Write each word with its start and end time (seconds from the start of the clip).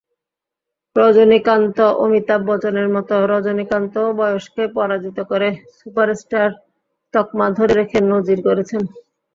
রজনীকান্তঅমিতাভ 0.95 2.41
বচ্চনের 2.47 2.87
মতো 2.95 3.13
রজনীকান্তও 3.27 4.09
বয়সকে 4.19 4.63
পরাজিত 4.75 5.17
করে 5.29 5.47
সুপারস্টার 5.77 6.49
তকমা 7.13 7.47
ধরে 7.57 7.73
রেখে 7.79 7.99
নজির 8.11 8.39
গড়েছেন। 8.47 8.81